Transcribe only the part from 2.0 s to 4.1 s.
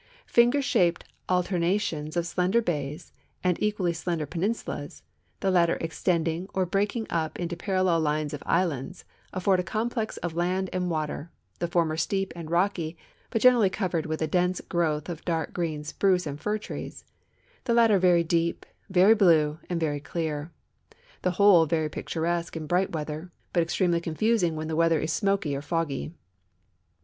of slender bays and equally